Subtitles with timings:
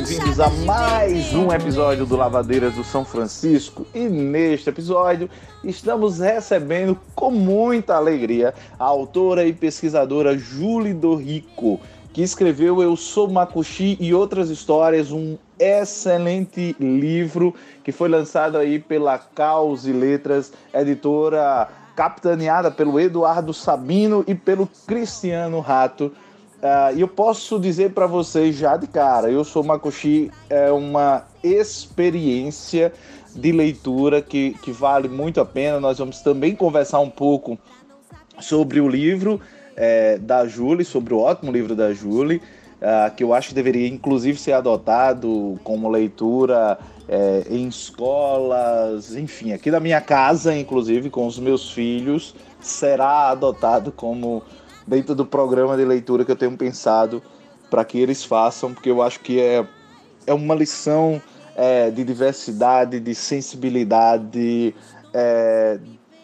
[0.00, 3.86] bem-vindos a mais um episódio do Lavadeiras do São Francisco.
[3.94, 5.28] E neste episódio
[5.62, 11.78] estamos recebendo com muita alegria a autora e pesquisadora Julie Dorico,
[12.14, 18.78] que escreveu Eu Sou Makushi e outras histórias, um excelente livro que foi lançado aí
[18.78, 26.10] pela Caos e Letras, editora capitaneada pelo Eduardo Sabino e pelo Cristiano Rato.
[26.62, 31.24] Ah, E eu posso dizer para vocês já de cara, eu sou Makushi, é uma
[31.42, 32.92] experiência
[33.34, 35.80] de leitura que, que vale muito a pena.
[35.80, 37.58] Nós vamos também conversar um pouco
[38.38, 39.40] sobre o livro
[39.74, 42.42] é, da Julie, sobre o ótimo livro da Julie,
[42.82, 49.52] ah, que eu acho que deveria inclusive ser adotado como leitura é, em escolas, enfim,
[49.52, 54.42] aqui da minha casa, inclusive com os meus filhos, será adotado como
[54.86, 57.22] dentro do programa de leitura que eu tenho pensado
[57.70, 59.64] para que eles façam, porque eu acho que é,
[60.26, 61.22] é uma lição
[61.54, 64.74] é, de diversidade, de sensibilidade,
[65.12, 65.78] é,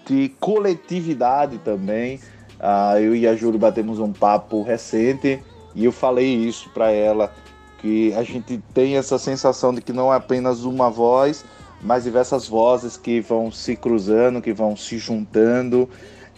[0.06, 2.20] de coletividade também.
[2.58, 5.42] Ah, eu e a Júlia batemos um papo recente
[5.74, 7.32] e eu falei isso para ela,
[7.78, 11.44] que a gente tem essa sensação de que não é apenas uma voz,
[11.82, 15.88] mas diversas vozes que vão se cruzando, que vão se juntando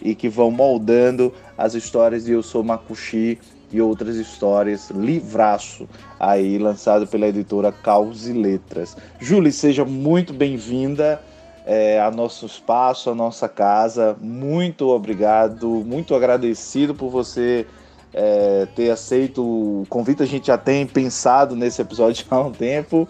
[0.01, 3.39] e que vão moldando as histórias de Eu Sou Makushi
[3.71, 5.87] e outras histórias, livraço,
[6.19, 8.97] aí lançado pela editora Caos e Letras.
[9.19, 11.21] Júlia, seja muito bem-vinda
[11.65, 14.17] é, a nosso espaço, a nossa casa.
[14.19, 17.67] Muito obrigado, muito agradecido por você
[18.11, 20.23] é, ter aceito o convite.
[20.23, 23.07] A gente já tem pensado nesse episódio há um tempo.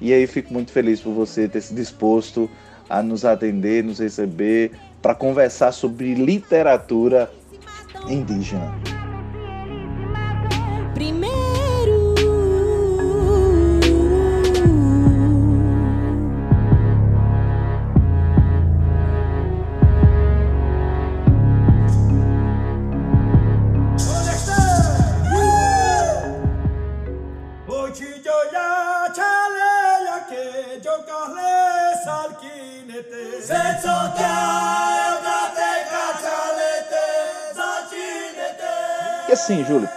[0.00, 2.48] E aí fico muito feliz por você ter se disposto
[2.88, 4.72] a nos atender, nos receber,
[5.02, 7.30] para conversar sobre literatura
[8.08, 8.74] indígena.
[10.94, 11.47] Primeiro.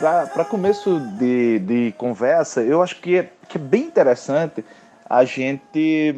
[0.01, 4.65] Para começo de, de conversa, eu acho que é, que é bem interessante
[5.07, 6.15] a gente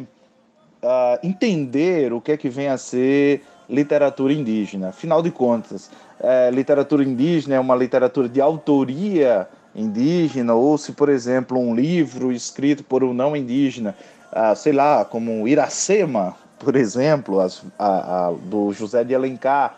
[0.82, 4.88] ah, entender o que é que vem a ser literatura indígena.
[4.88, 5.90] Afinal de contas,
[6.20, 12.30] eh, literatura indígena é uma literatura de autoria indígena, ou se, por exemplo, um livro
[12.30, 13.94] escrito por um não indígena,
[14.32, 19.74] ah, sei lá, como Iracema, por exemplo, as- a- a- do José de Alencar,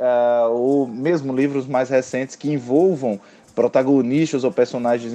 [0.00, 3.20] ah, ou mesmo livros mais recentes que envolvam
[3.58, 5.12] protagonistas ou personagens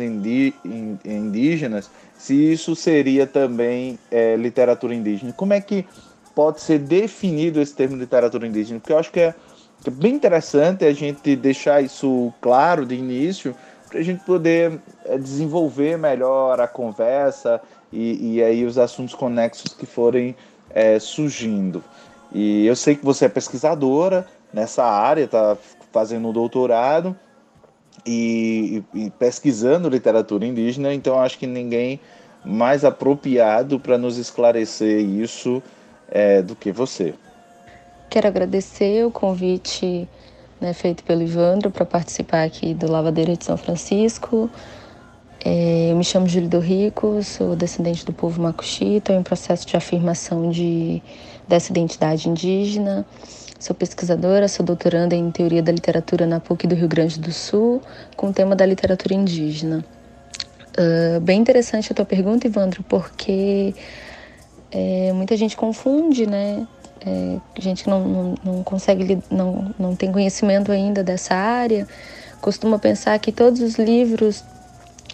[1.06, 5.32] indígenas, se isso seria também eh, literatura indígena.
[5.32, 5.86] Como é que
[6.36, 8.82] pode ser definido esse termo literatura indígena?
[8.82, 9.34] Porque eu acho que é,
[9.82, 13.56] que é bem interessante a gente deixar isso claro de início,
[13.88, 17.62] para a gente poder eh, desenvolver melhor a conversa
[17.94, 20.36] e, e aí os assuntos conexos que forem
[20.72, 21.82] eh, surgindo.
[22.30, 25.56] E eu sei que você é pesquisadora nessa área, está
[25.94, 27.16] fazendo um doutorado
[28.06, 32.00] e, e pesquisando literatura indígena, então acho que ninguém
[32.46, 35.64] mais apropriado para nos esclarecer isso
[36.12, 37.14] eh, do que você.
[38.10, 40.08] Quero agradecer o convite
[40.60, 44.50] né, feito pelo Ivandro para participar aqui do Lavadeira de São Francisco.
[45.44, 49.68] É, eu me chamo Júlio do Rico, sou descendente do povo Macuxi, estou em processo
[49.68, 51.02] de afirmação de,
[51.48, 53.06] dessa identidade indígena.
[53.64, 57.82] Sou pesquisadora, sou doutoranda em Teoria da Literatura na PUC do Rio Grande do Sul,
[58.14, 59.86] com o tema da literatura indígena.
[60.78, 63.74] Uh, bem interessante a tua pergunta, Ivandro, porque
[64.70, 66.68] é, muita gente confunde, né?
[67.06, 71.88] É, gente não, não, não consegue, não, não tem conhecimento ainda dessa área,
[72.42, 74.44] costuma pensar que todos os livros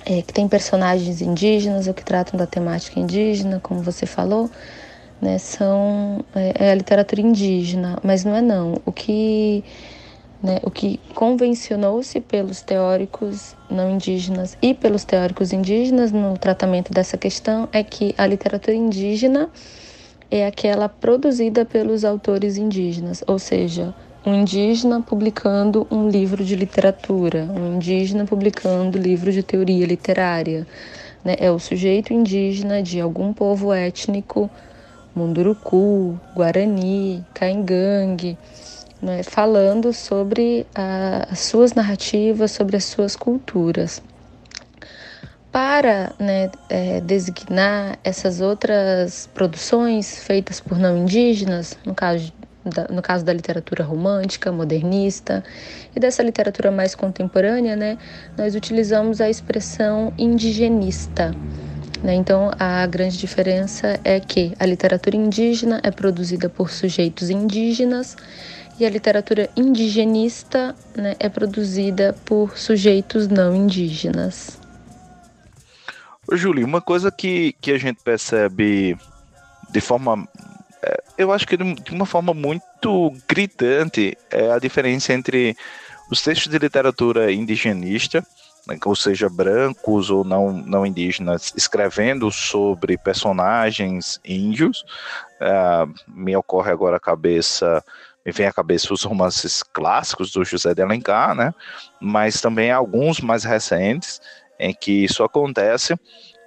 [0.07, 4.49] é, que têm personagens indígenas ou que tratam da temática indígena, como você falou,
[5.21, 8.81] né, são é, é a literatura indígena, mas não é não.
[8.85, 9.63] O que
[10.41, 10.59] Né?
[10.63, 17.67] O que convencionou-se pelos teóricos não indígenas e pelos teóricos indígenas no tratamento dessa questão
[17.73, 19.49] é que a literatura indígena
[20.31, 23.93] é aquela produzida pelos autores indígenas, ou seja,
[24.25, 30.67] um indígena publicando um livro de literatura, um indígena publicando livro de teoria literária.
[31.23, 31.35] Né?
[31.39, 34.49] É o sujeito indígena de algum povo étnico,
[35.19, 38.37] Munduruku, Guarani, Caingangue,
[39.01, 44.01] né, falando sobre a, as suas narrativas, sobre as suas culturas.
[45.51, 52.31] Para né, é, designar essas outras produções feitas por não indígenas, no caso,
[52.63, 55.43] da, no caso da literatura romântica, modernista
[55.93, 57.97] e dessa literatura mais contemporânea, né,
[58.37, 61.35] nós utilizamos a expressão indigenista.
[62.03, 62.15] Né?
[62.15, 68.15] Então, a grande diferença é que a literatura indígena é produzida por sujeitos indígenas
[68.79, 74.57] e a literatura indigenista né, é produzida por sujeitos não indígenas.
[76.31, 78.97] Ô, Júlio, uma coisa que, que a gente percebe
[79.69, 80.27] de forma.
[80.81, 85.57] É, eu acho que de uma forma muito gritante é a diferença entre
[86.09, 88.25] os textos de literatura indigenista,
[88.85, 94.83] ou seja, brancos ou não, não indígenas, escrevendo sobre personagens índios.
[95.39, 97.83] É, me ocorre agora a cabeça
[98.25, 101.53] me vem à cabeça os romances clássicos do José de Alencar, né?
[101.99, 104.21] Mas também alguns mais recentes
[104.59, 105.97] em que isso acontece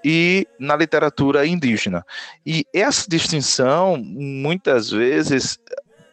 [0.05, 2.05] e na literatura indígena.
[2.45, 5.59] E essa distinção, muitas vezes,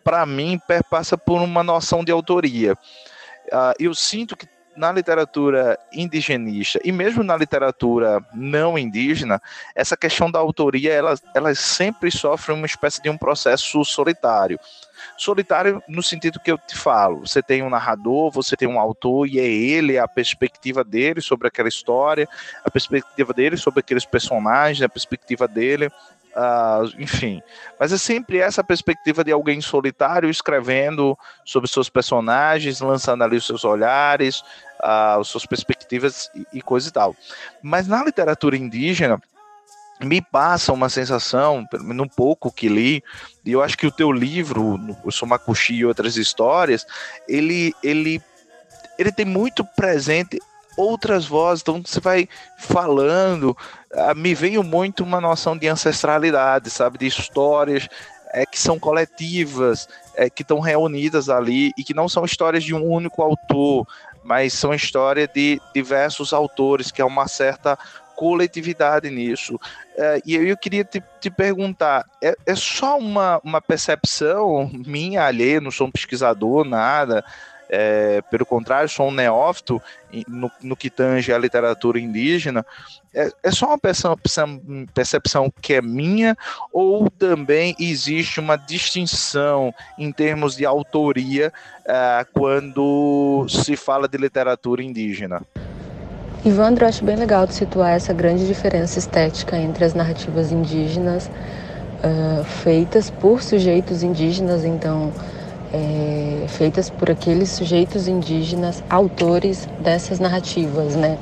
[0.03, 2.73] para mim, perpassa por uma noção de autoria.
[2.73, 4.47] Uh, eu sinto que
[4.79, 9.41] na literatura indigenista e mesmo na literatura não indígena,
[9.75, 14.57] essa questão da autoria, ela, ela sempre sofre uma espécie de um processo solitário.
[15.17, 19.27] Solitário no sentido que eu te falo, você tem um narrador, você tem um autor
[19.27, 22.25] e é ele, a perspectiva dele sobre aquela história,
[22.63, 25.91] a perspectiva dele sobre aqueles personagens, a perspectiva dele
[26.35, 27.41] Uh, enfim.
[27.79, 33.45] Mas é sempre essa perspectiva de alguém solitário escrevendo sobre seus personagens, lançando ali os
[33.45, 34.43] seus olhares,
[34.81, 37.15] as suas perspectivas e, e coisa e tal.
[37.61, 39.21] Mas na literatura indígena,
[40.01, 43.03] me passa uma sensação, pelo menos um pouco que li,
[43.45, 46.85] e eu acho que o teu livro, o Somakushi e outras histórias,
[47.27, 48.21] ele, ele,
[48.97, 50.39] ele tem muito presente
[50.77, 53.57] outras vozes, então você vai falando,
[54.15, 57.89] me veio muito uma noção de ancestralidade, sabe, de histórias
[58.31, 62.73] é, que são coletivas, é, que estão reunidas ali e que não são histórias de
[62.73, 63.87] um único autor,
[64.29, 67.75] mas são histórias de diversos autores, que é uma certa
[68.15, 69.59] coletividade nisso.
[69.97, 75.59] É, e eu queria te, te perguntar: é, é, só uma, uma percepção minha alheia,
[75.59, 77.25] não sou um pesquisador, nada.
[77.69, 79.81] É, pelo contrário, sou um neófito
[80.27, 82.65] no, no que tange a literatura indígena.
[83.13, 84.61] É, é só uma percepção,
[84.93, 86.35] percepção que é minha,
[86.73, 91.53] ou também existe uma distinção em termos de autoria
[91.85, 95.41] é, quando se fala de literatura indígena?
[96.45, 101.29] Ivandro, acho bem legal de situar essa grande diferença estética entre as narrativas indígenas
[101.99, 105.11] uh, feitas por sujeitos indígenas, então
[105.73, 111.17] é, feitas por aqueles sujeitos indígenas, autores dessas narrativas, né?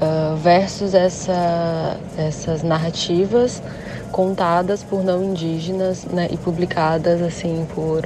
[0.00, 3.62] Uh, versus essa, essas narrativas
[4.10, 8.02] contadas por não indígenas né, e publicadas assim por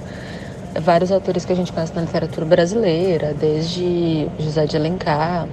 [0.78, 5.48] vários autores que a gente conhece na literatura brasileira, desde José de Alencar,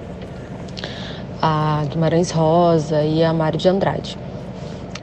[1.40, 4.18] a Guimarães Rosa e a Mário de Andrade.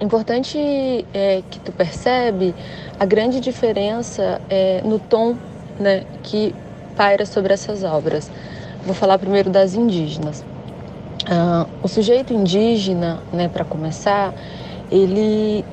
[0.01, 0.57] Importante
[1.13, 2.55] é que tu percebe
[2.99, 5.35] a grande diferença é, no tom
[5.79, 6.55] né, que
[6.97, 8.31] paira sobre essas obras.
[8.83, 10.43] Vou falar primeiro das indígenas.
[11.29, 14.33] Ah, o sujeito indígena, né, para começar,
[14.91, 15.63] ele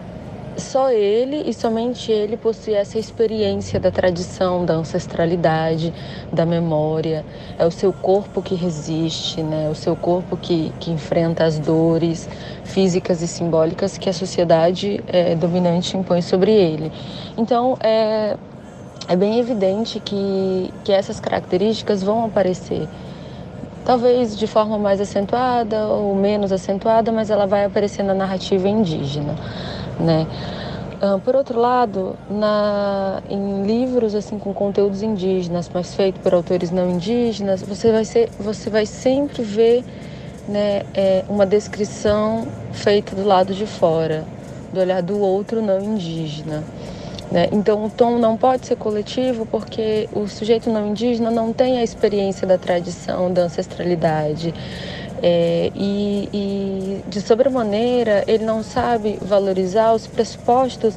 [0.58, 5.94] só ele e somente ele possui essa experiência da tradição, da ancestralidade,
[6.32, 7.24] da memória.
[7.58, 9.66] É o seu corpo que resiste, né?
[9.66, 12.28] É o seu corpo que, que enfrenta as dores
[12.64, 16.92] físicas e simbólicas que a sociedade é, dominante impõe sobre ele.
[17.36, 18.36] Então, é,
[19.08, 22.88] é bem evidente que, que essas características vão aparecer
[23.84, 29.34] talvez de forma mais acentuada ou menos acentuada, mas ela vai aparecer na narrativa indígena
[30.00, 30.26] né?
[31.00, 36.72] Uh, por outro lado, na, em livros assim com conteúdos indígenas, mas feito por autores
[36.72, 39.84] não indígenas, você vai, ser, você vai sempre ver
[40.48, 44.24] né, é, uma descrição feita do lado de fora,
[44.72, 46.64] do olhar do outro não indígena.
[47.30, 47.48] Né?
[47.52, 51.84] Então, o tom não pode ser coletivo porque o sujeito não indígena não tem a
[51.84, 54.54] experiência da tradição, da ancestralidade.
[55.22, 60.94] É, e, e, de sobremaneira, ele não sabe valorizar os pressupostos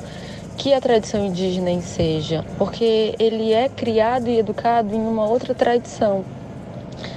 [0.58, 6.24] que a tradição indígena enseja, porque ele é criado e educado em uma outra tradição,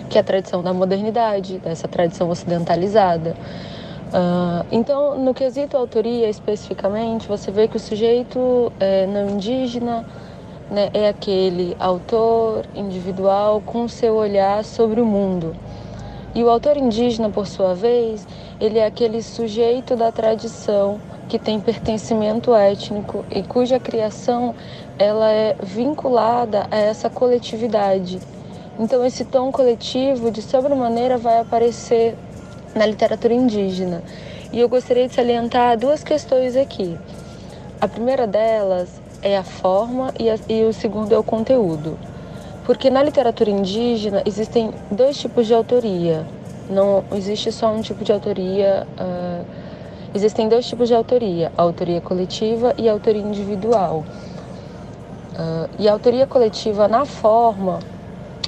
[0.08, 3.36] que é a tradição da modernidade, dessa tradição ocidentalizada.
[4.14, 10.06] Uh, então, no quesito autoria especificamente, você vê que o sujeito é, não indígena
[10.70, 15.54] né, é aquele autor individual com seu olhar sobre o mundo.
[16.34, 18.26] E o autor indígena, por sua vez,
[18.60, 24.54] ele é aquele sujeito da tradição que tem pertencimento étnico e cuja criação
[24.98, 28.18] ela é vinculada a essa coletividade.
[28.78, 32.16] Então esse tom coletivo de sobremaneira vai aparecer
[32.74, 34.02] na literatura indígena.
[34.52, 36.98] E eu gostaria de salientar duas questões aqui.
[37.80, 38.88] A primeira delas
[39.22, 41.96] é a forma e, a, e o segundo é o conteúdo.
[42.64, 46.26] Porque na literatura indígena existem dois tipos de autoria.
[46.68, 48.86] Não existe só um tipo de autoria.
[48.98, 49.44] Uh,
[50.14, 54.04] existem dois tipos de autoria: a autoria coletiva e a autoria individual.
[55.32, 57.80] Uh, e a autoria coletiva na forma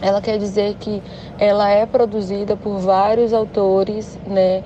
[0.03, 1.03] ela quer dizer que
[1.39, 4.63] ela é produzida por vários autores, né,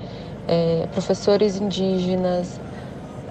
[0.47, 2.59] é, professores indígenas,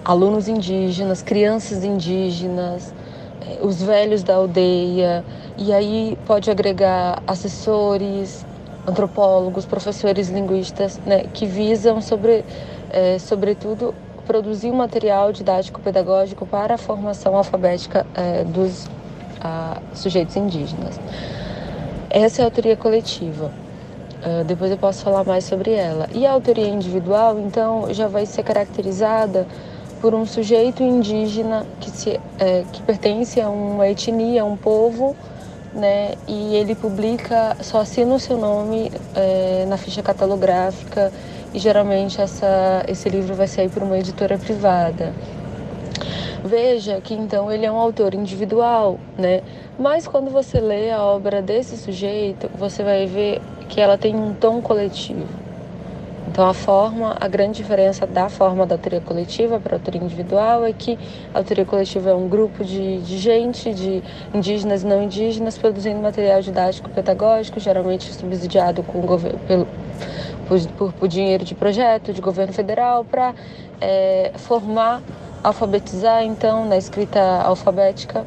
[0.04, 2.94] alunos indígenas, crianças indígenas,
[3.42, 5.24] é, os velhos da aldeia,
[5.60, 8.46] e aí pode agregar assessores,
[8.88, 12.42] antropólogos, professores linguistas, né, que visam, sobre,
[12.90, 13.94] é, sobretudo,
[14.26, 18.88] produzir um material didático-pedagógico para a formação alfabética é, dos
[19.38, 20.98] a, sujeitos indígenas.
[22.08, 23.52] Essa é a autoria coletiva.
[24.20, 26.06] Uh, depois eu posso falar mais sobre ela.
[26.12, 29.46] E a autoria individual, então, já vai ser caracterizada
[30.00, 35.16] por um sujeito indígena que, se, é, que pertence a uma etnia, a um povo,
[35.74, 36.14] né?
[36.26, 41.12] E ele publica, só assina o seu nome é, na ficha catalográfica
[41.54, 45.12] e geralmente essa, esse livro vai sair por uma editora privada.
[46.44, 49.42] Veja que então ele é um autor individual, né?
[49.78, 54.32] Mas quando você lê a obra desse sujeito, você vai ver que ela tem um
[54.34, 55.49] tom coletivo.
[56.30, 60.64] Então a forma, a grande diferença da forma da autoria coletiva para a autoria individual
[60.64, 60.96] é que
[61.34, 64.00] a autoria coletiva é um grupo de, de gente, de
[64.32, 69.00] indígenas e não indígenas, produzindo material didático pedagógico, geralmente subsidiado com
[69.48, 69.66] pelo,
[70.46, 73.34] por, por, por dinheiro de projeto, de governo federal, para
[73.80, 75.02] é, formar
[75.42, 78.24] alfabetizar, então, na escrita alfabética,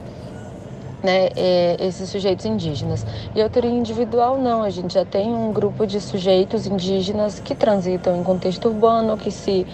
[1.03, 3.05] né, é, esses sujeitos indígenas.
[3.35, 8.17] E autoria individual, não, a gente já tem um grupo de sujeitos indígenas que transitam
[8.17, 9.67] em contexto urbano, que se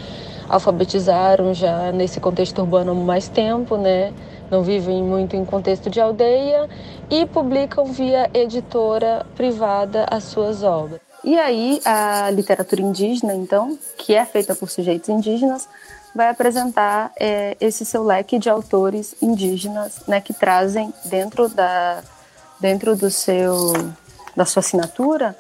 [0.50, 4.12] alfabetizaram já nesse contexto urbano há mais tempo, né?
[4.50, 6.68] não vivem muito em contexto de aldeia
[7.10, 11.00] e publicam via editora privada as suas obras.
[11.24, 15.68] E aí a literatura indígena, então, que é feita por sujeitos indígenas,
[16.20, 22.04] vai apresentar é, esse seu leque de autores indígenas, né, que trazem dentro da
[22.60, 23.72] dentro do seu
[24.36, 25.34] da sua assinatura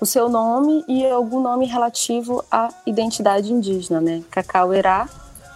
[0.00, 4.24] o seu nome e algum nome relativo à identidade indígena, né?
[4.28, 5.08] Cacauerá,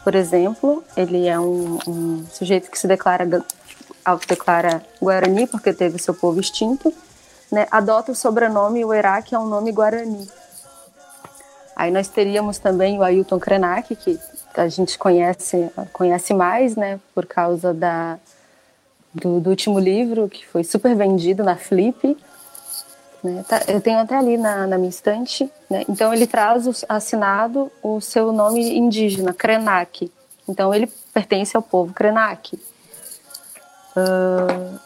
[0.05, 3.45] por exemplo, ele é um, um sujeito que se declara
[4.05, 6.95] autodeclara Guarani porque teve seu povo extinto,
[7.51, 7.67] né?
[7.69, 10.31] Adota o sobrenome Uerá, que é um nome Guarani.
[11.75, 14.21] Aí nós teríamos também o Ailton Krenak, que
[14.55, 18.19] a gente conhece, conhece mais, né, por causa da,
[19.15, 22.17] do, do último livro, que foi super vendido na Flip.
[23.23, 25.51] Né, tá, eu tenho até ali na, na minha estante.
[25.71, 30.11] Né, então, ele traz o, assinado o seu nome indígena, Krenak.
[30.49, 32.59] Então, ele pertence ao povo Krenak.
[33.97, 34.79] Uh,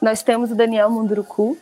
[0.00, 1.56] nós temos o Daniel Munduruku.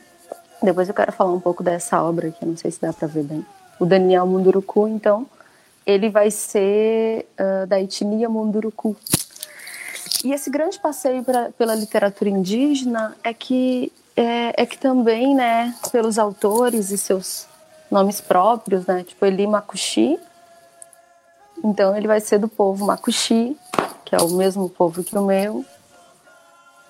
[0.63, 3.25] Depois eu quero falar um pouco dessa obra aqui, não sei se dá para ver
[3.25, 3.45] bem.
[3.79, 5.27] O Daniel Munduruku, então,
[5.87, 8.97] ele vai ser uh, da etnia Munduruku.
[10.25, 15.75] E esse grande passeio pra, pela literatura indígena é que é, é, que também, né,
[15.91, 17.47] pelos autores e seus
[17.91, 20.19] nomes próprios, né, tipo Eli Makushi,
[21.63, 23.57] então ele vai ser do povo Makushi,
[24.05, 25.65] que é o mesmo povo que o meu.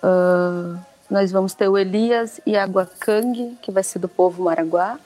[0.03, 0.79] Uh,
[1.11, 4.99] nós vamos ter o Elias e Aguacang, que vai ser do povo Maraguá,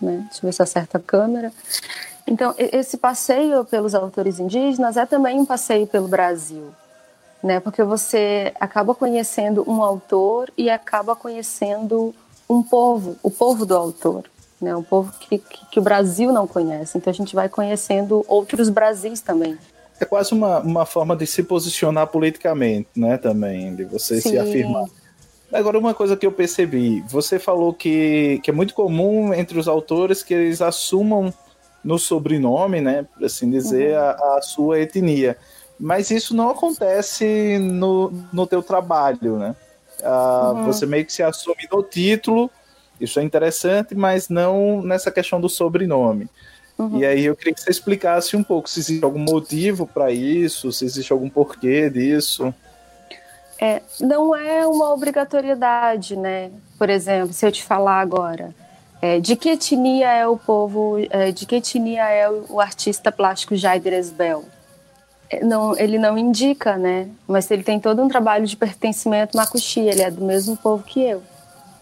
[0.00, 0.24] né?
[0.28, 1.52] Deixa eu ver se acerta a câmera.
[2.26, 6.72] Então, esse passeio pelos autores indígenas é também um passeio pelo Brasil,
[7.42, 7.58] né?
[7.60, 12.14] Porque você acaba conhecendo um autor e acaba conhecendo
[12.48, 14.24] um povo, o povo do autor,
[14.60, 14.74] né?
[14.76, 16.96] Um povo que, que, que o Brasil não conhece.
[16.96, 19.58] Então, a gente vai conhecendo outros Brasis também.
[20.00, 23.18] é quase uma, uma forma de se posicionar politicamente, né?
[23.18, 24.30] Também, de você Sim.
[24.30, 24.86] se afirmar.
[25.52, 29.68] Agora, uma coisa que eu percebi, você falou que, que é muito comum entre os
[29.68, 31.32] autores que eles assumam
[31.84, 34.04] no sobrenome, né, por assim dizer, uhum.
[34.04, 35.36] a, a, sua etnia.
[35.78, 39.56] Mas isso não acontece no, no teu trabalho, né?
[40.02, 40.64] Ah, uhum.
[40.66, 42.50] Você meio que se assume no título,
[43.00, 46.28] isso é interessante, mas não nessa questão do sobrenome.
[46.78, 46.98] Uhum.
[46.98, 50.72] E aí eu queria que você explicasse um pouco se existe algum motivo para isso,
[50.72, 52.54] se existe algum porquê disso.
[53.60, 56.50] É, não é uma obrigatoriedade, né?
[56.78, 58.54] Por exemplo, se eu te falar agora,
[59.02, 63.10] é, de que etnia é o povo, é, de que etnia é o, o artista
[63.10, 64.44] plástico Jaider Esbel?
[65.28, 67.08] É, não, ele não indica, né?
[67.26, 71.02] Mas ele tem todo um trabalho de pertencimento macuxi, ele é do mesmo povo que
[71.02, 71.20] eu.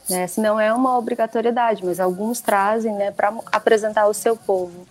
[0.08, 0.26] Né?
[0.26, 4.86] Se não é uma obrigatoriedade, mas alguns trazem né, para apresentar o seu povo.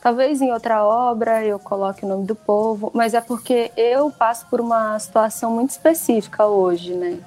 [0.00, 4.46] Talvez em outra obra eu coloque o nome do povo, mas é porque eu passo
[4.46, 7.18] por uma situação muito específica hoje, né?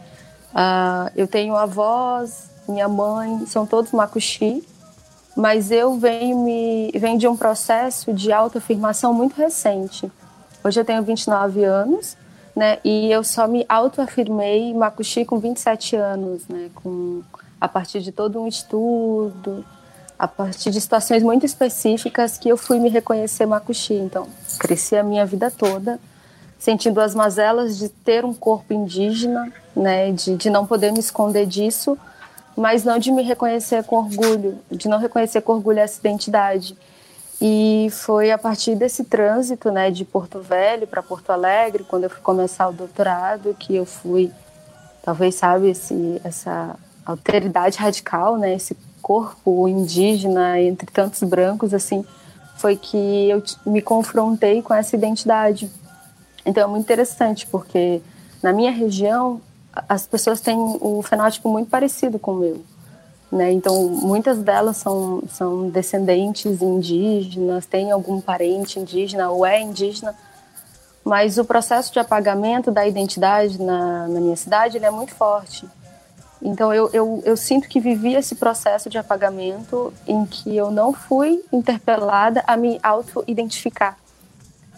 [0.51, 4.63] Uh, eu tenho avós, minha mãe, são todos macuxi,
[5.36, 10.12] mas eu venho, me, venho de um processo de autoafirmação muito recente.
[10.63, 12.17] Hoje eu tenho 29 anos,
[12.55, 12.79] né?
[12.83, 16.69] E eu só me autoafirmei macuxi com 27 anos, né?
[16.75, 17.21] Com,
[17.62, 19.63] a partir de todo um estudo,
[20.17, 23.93] a partir de situações muito específicas que eu fui me reconhecer macuxi.
[23.93, 26.00] Então, cresci a minha vida toda
[26.59, 31.45] sentindo as mazelas de ter um corpo indígena, né, de, de não poder me esconder
[31.45, 31.97] disso,
[32.57, 36.75] mas não de me reconhecer com orgulho, de não reconhecer com orgulho essa identidade.
[37.39, 42.09] E foi a partir desse trânsito, né, de Porto Velho para Porto Alegre, quando eu
[42.09, 44.31] fui começar o doutorado, que eu fui,
[45.03, 52.03] talvez sabe, esse, essa alteridade radical, né, esse corpo indígena entre tantos brancos, assim,
[52.57, 55.70] foi que eu me confrontei com essa identidade.
[56.43, 58.01] Então é muito interessante, porque
[58.41, 59.39] na minha região
[59.87, 62.61] as pessoas têm um fenótipo muito parecido com o meu.
[63.31, 63.51] Né?
[63.51, 70.16] Então, muitas delas são, são descendentes indígenas, têm algum parente indígena ou é indígena,
[71.03, 75.68] mas o processo de apagamento da identidade na, na minha cidade ele é muito forte.
[76.42, 80.94] Então eu, eu, eu sinto que vivi esse processo de apagamento em que eu não
[80.94, 83.98] fui interpelada a me auto-identificar.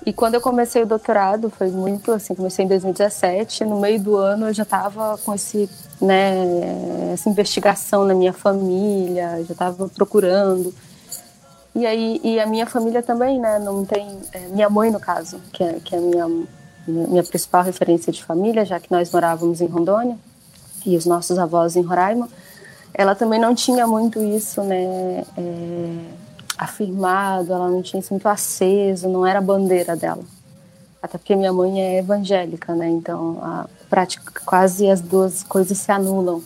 [0.06, 4.16] E quando eu comecei o doutorado, foi muito assim, comecei em 2017, no meio do
[4.16, 5.70] ano eu já estava com esse,
[6.02, 10.74] né, essa investigação na minha família, já estava procurando.
[11.76, 15.40] E aí e a minha família também, né, não tem, é, minha mãe no caso,
[15.52, 16.28] que é, que é a minha,
[16.88, 20.18] minha principal referência de família, já que nós morávamos em Rondônia,
[20.86, 22.30] e os nossos avós em Roraima,
[22.94, 26.29] ela também não tinha muito isso, né, é,
[26.60, 30.24] afirmado, ela não tinha muito aceso, não era a bandeira dela.
[31.02, 35.92] Até porque minha mãe é evangélica, né, então a prática, quase as duas coisas se
[35.92, 36.44] anulam.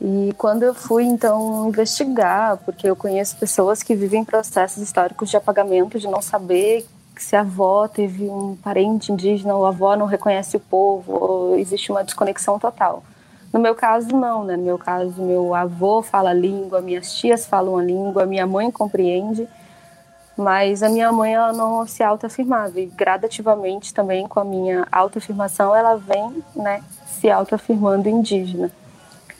[0.00, 5.36] E quando eu fui então investigar, porque eu conheço pessoas que vivem processos históricos de
[5.36, 10.06] apagamento, de não saber se a avó teve um parente indígena ou a avó não
[10.06, 13.02] reconhece o povo, ou existe uma desconexão total.
[13.52, 14.56] No meu caso, não, né?
[14.56, 19.46] No meu caso, meu avô fala língua, minhas tias falam a língua, minha mãe compreende,
[20.36, 25.74] mas a minha mãe ela não se autoafirmava e gradativamente também com a minha autoafirmação
[25.74, 28.70] ela vem, né, se autoafirmando indígena.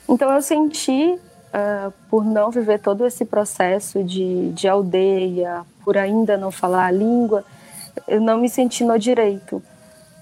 [0.07, 6.37] Então eu senti, uh, por não viver todo esse processo de, de aldeia, por ainda
[6.37, 7.43] não falar a língua,
[8.07, 9.63] eu não me senti no direito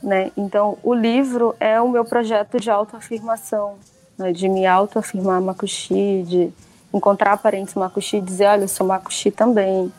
[0.02, 0.30] né?
[0.36, 3.74] Então, o livro é o meu projeto de autoafirmação,
[4.18, 4.32] né?
[4.32, 6.52] de me autoafirmar macuxi, de
[6.92, 9.92] encontrar parentes macuxi e dizer, olha, eu sou macuxi também,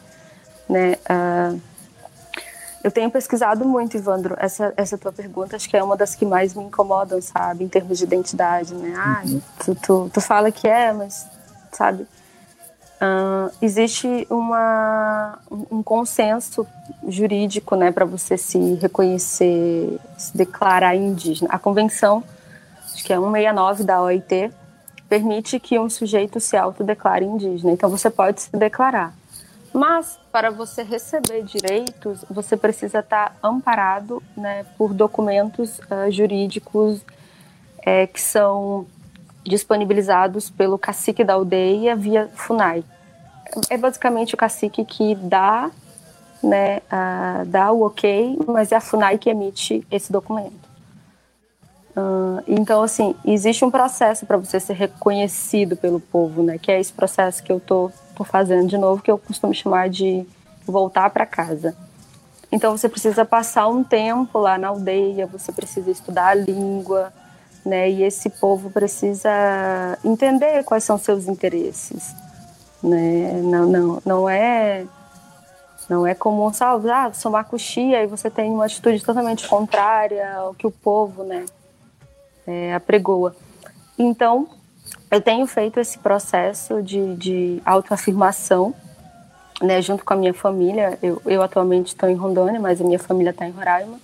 [0.68, 0.98] né?
[1.10, 1.62] Uh,
[2.84, 6.26] eu tenho pesquisado muito, Ivandro, essa, essa tua pergunta, acho que é uma das que
[6.26, 8.94] mais me incomodam, sabe, em termos de identidade, né?
[8.98, 9.22] Ah,
[9.64, 11.28] tu, tu, tu fala que é, mas,
[11.72, 12.08] sabe,
[13.02, 16.68] Uh, existe uma, um consenso
[17.08, 21.50] jurídico né, para você se reconhecer, se declarar indígena.
[21.52, 22.24] A convenção,
[22.94, 24.52] acho que é 169 da OIT,
[25.10, 27.74] permite que um sujeito se autodeclare indígena.
[27.74, 29.16] Então você pode se declarar.
[29.74, 37.02] Mas para você receber direitos, você precisa estar amparado né, por documentos uh, jurídicos
[37.84, 38.86] é, que são
[39.44, 42.84] disponibilizados pelo cacique da aldeia via FUNAI.
[43.70, 45.70] É basicamente o cacique que dá,
[46.42, 50.70] né, uh, dá o ok, mas é a FUNAI que emite esse documento.
[51.96, 56.58] Uh, então, assim, existe um processo para você ser reconhecido pelo povo, né?
[56.58, 59.90] Que é esse processo que eu tô, tô fazendo de novo, que eu costumo chamar
[59.90, 60.26] de
[60.66, 61.76] voltar para casa.
[62.52, 67.12] Então você precisa passar um tempo lá na aldeia, você precisa estudar a língua,
[67.66, 67.90] né?
[67.90, 69.30] E esse povo precisa
[70.04, 72.16] entender quais são seus interesses,
[72.84, 73.42] né?
[73.44, 74.86] Não, não, não é
[75.90, 80.54] não é comum, sabe, ah, sou macuxia e você tem uma atitude totalmente contrária ao
[80.54, 81.46] que o povo, né,
[82.48, 83.36] é, apregoa.
[84.00, 84.48] Então,
[85.12, 88.74] eu tenho feito esse processo de, de autoafirmação,
[89.62, 90.98] né, junto com a minha família.
[91.04, 94.00] Eu, eu atualmente estou em Rondônia, mas a minha família está em Roraima.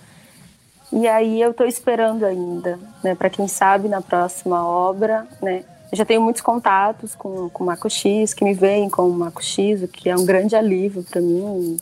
[0.92, 5.96] E aí eu estou esperando ainda, né, para quem sabe na próxima obra, né, eu
[5.96, 9.42] já tenho muitos contatos com, com o Marco X, que me veem com o Marco
[9.42, 11.78] X, o que é um grande alívio para mim.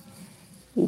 [0.76, 0.86] E,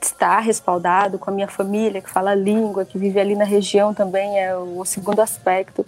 [0.00, 3.92] estar respaldado com a minha família, que fala a língua, que vive ali na região
[3.92, 5.84] também é o, segundo aspecto.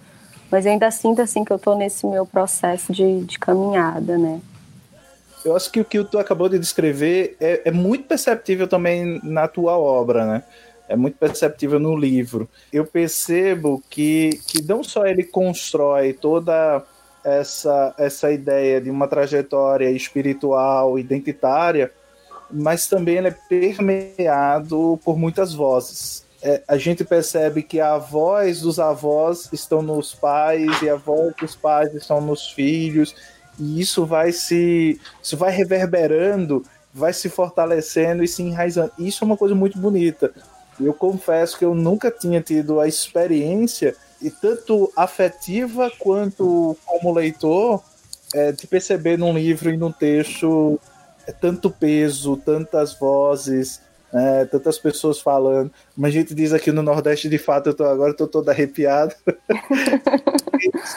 [0.51, 4.41] Mas ainda sinto assim que eu estou nesse meu processo de, de caminhada, né?
[5.45, 9.47] Eu acho que o que tu acabou de descrever é, é muito perceptível também na
[9.47, 10.43] tua obra, né?
[10.91, 12.49] É muito perceptível no livro.
[12.71, 16.83] Eu percebo que, que não só ele constrói toda
[17.23, 21.91] essa, essa ideia de uma trajetória espiritual, identitária,
[22.51, 26.25] mas também ele é permeado por muitas vozes.
[26.43, 31.33] É, a gente percebe que a voz dos avós estão nos pais e a voz
[31.39, 33.15] dos pais estão nos filhos,
[33.57, 38.91] e isso vai se isso vai reverberando, vai se fortalecendo e se enraizando.
[38.97, 40.33] Isso é uma coisa muito bonita.
[40.85, 47.83] Eu confesso que eu nunca tinha tido a experiência, e tanto afetiva quanto como leitor,
[48.33, 50.79] é, de perceber num livro e num texto
[51.27, 53.81] é, tanto peso, tantas vozes,
[54.13, 55.71] é, tantas pessoas falando.
[55.95, 59.15] Mas a gente diz aqui no Nordeste, de fato, eu tô, agora estou todo arrepiado.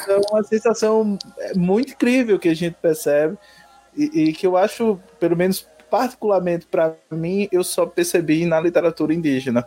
[0.07, 3.39] É uma sensação é, muito incrível que a gente percebe
[3.97, 9.15] e, e que eu acho, pelo menos particularmente para mim, eu só percebi na literatura
[9.15, 9.65] indígena.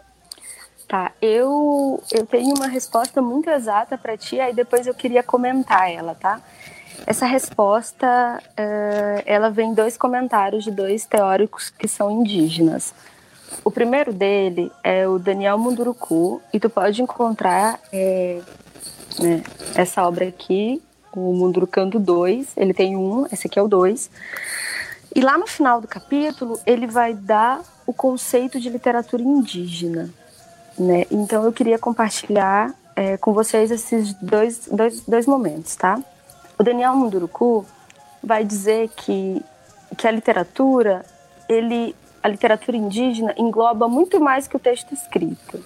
[0.86, 5.90] Tá, eu, eu tenho uma resposta muito exata para ti, aí depois eu queria comentar
[5.90, 6.42] ela, tá?
[7.06, 12.94] Essa resposta, uh, ela vem dois comentários de dois teóricos que são indígenas.
[13.64, 18.42] O primeiro dele é o Daniel Munduruku, e tu pode encontrar é,
[19.18, 19.42] né,
[19.76, 20.84] essa obra aqui,
[21.16, 24.10] o Mundurucando 2, ele tem um, esse aqui é o 2.
[25.18, 30.12] E lá no final do capítulo, ele vai dar o conceito de literatura indígena.
[30.78, 31.08] Né?
[31.10, 36.00] Então eu queria compartilhar é, com vocês esses dois, dois, dois momentos, tá?
[36.56, 37.66] O Daniel Munduruku
[38.22, 39.44] vai dizer que,
[39.98, 41.04] que a literatura,
[41.50, 45.66] ele, a literatura indígena engloba muito mais que o texto escrito.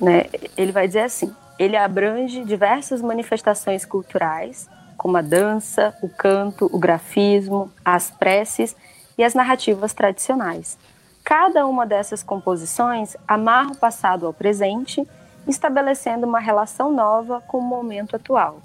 [0.00, 0.26] Né?
[0.56, 4.68] Ele vai dizer assim, ele abrange diversas manifestações culturais,
[5.00, 8.76] como a dança, o canto, o grafismo, as preces
[9.16, 10.76] e as narrativas tradicionais.
[11.24, 15.08] Cada uma dessas composições amarra o passado ao presente,
[15.48, 18.58] estabelecendo uma relação nova com o momento atual.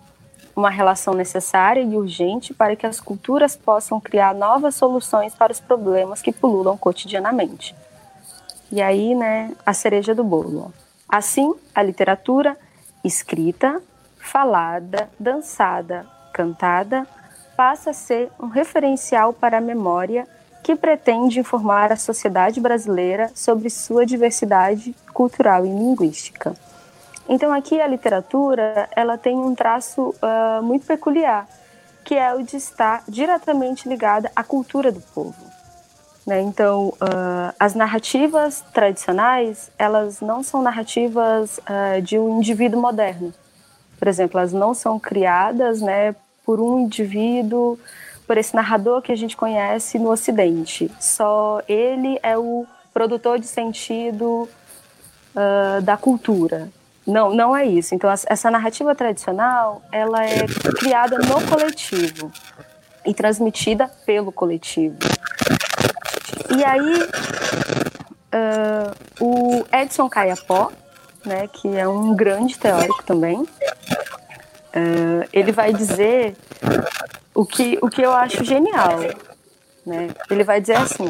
[0.53, 5.61] Uma relação necessária e urgente para que as culturas possam criar novas soluções para os
[5.61, 7.73] problemas que pululam cotidianamente.
[8.69, 10.73] E aí, né, a cereja do bolo.
[11.07, 12.57] Assim, a literatura
[13.05, 13.81] escrita,
[14.17, 17.07] falada, dançada, cantada,
[17.55, 20.27] passa a ser um referencial para a memória
[20.61, 26.53] que pretende informar a sociedade brasileira sobre sua diversidade cultural e linguística.
[27.29, 31.47] Então aqui a literatura ela tem um traço uh, muito peculiar,
[32.03, 35.45] que é o de estar diretamente ligada à cultura do povo.
[36.27, 36.41] Né?
[36.41, 43.33] Então uh, as narrativas tradicionais elas não são narrativas uh, de um indivíduo moderno.
[43.97, 46.15] Por exemplo, elas não são criadas né,
[46.45, 47.79] por um indivíduo,
[48.27, 50.91] por esse narrador que a gente conhece no Ocidente.
[50.99, 54.47] Só ele é o produtor de sentido
[55.35, 56.69] uh, da cultura.
[57.05, 57.93] Não, não é isso.
[57.93, 60.47] Então, essa narrativa tradicional, ela é
[60.79, 62.31] criada no coletivo
[63.05, 64.97] e transmitida pelo coletivo.
[66.57, 67.03] E aí,
[68.33, 70.71] uh, o Edson Caiapó,
[71.23, 73.45] né, que é um grande teórico também,
[74.75, 76.35] Uh, ele vai dizer
[77.33, 78.99] o que, o que eu acho genial.
[79.85, 80.09] Né?
[80.29, 81.09] Ele vai dizer assim: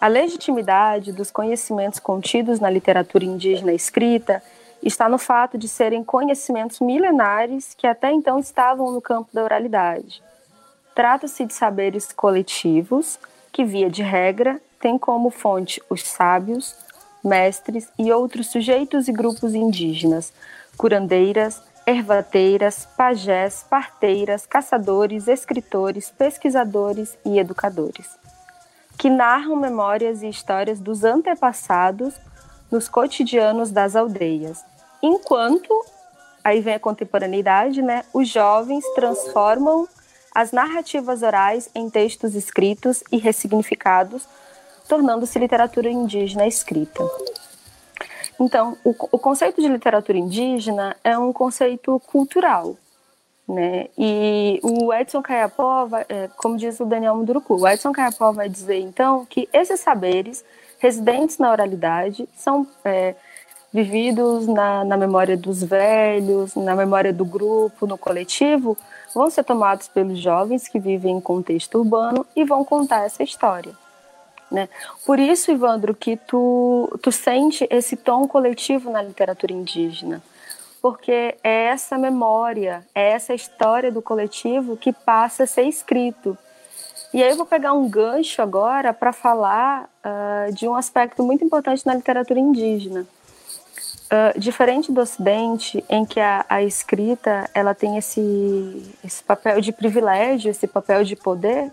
[0.00, 4.42] a legitimidade dos conhecimentos contidos na literatura indígena escrita
[4.82, 10.22] está no fato de serem conhecimentos milenares que até então estavam no campo da oralidade.
[10.94, 13.18] Trata-se de saberes coletivos
[13.52, 16.74] que, via de regra, têm como fonte os sábios,
[17.24, 20.32] mestres e outros sujeitos e grupos indígenas,
[20.76, 28.06] curandeiras, ervateiras, pajés, parteiras, caçadores, escritores, pesquisadores e educadores.
[28.98, 32.14] que narram memórias e histórias dos antepassados
[32.68, 34.64] nos cotidianos das aldeias.
[35.00, 35.72] Enquanto,
[36.42, 39.88] aí vem a contemporaneidade, né, os jovens transformam
[40.34, 44.26] as narrativas orais em textos escritos e ressignificados,
[44.88, 47.02] tornando-se literatura indígena escrita.
[48.40, 52.76] Então, o, o, conceito de literatura indígena é um conceito cultural,
[53.48, 53.88] né?
[53.98, 58.78] E o Edson Caiapó, é, como diz o Daniel Munduruku, o Edson Caiapó vai dizer,
[58.78, 60.44] então, que esses saberes
[60.78, 63.16] residentes na oralidade são é,
[63.72, 68.76] vividos na, na memória dos velhos, na memória do grupo, no coletivo,
[69.12, 73.72] vão ser tomados pelos jovens que vivem em contexto urbano e vão contar essa história.
[74.50, 74.68] Né?
[75.04, 80.22] Por isso, Ivandro, que tu, tu sente esse tom coletivo na literatura indígena,
[80.80, 86.36] porque é essa memória, é essa história do coletivo que passa a ser escrito.
[87.12, 91.44] E aí eu vou pegar um gancho agora para falar uh, de um aspecto muito
[91.44, 93.06] importante na literatura indígena.
[94.10, 99.70] Uh, diferente do Ocidente, em que a, a, escrita ela tem esse, esse papel de
[99.70, 101.70] privilégio, esse papel de poder?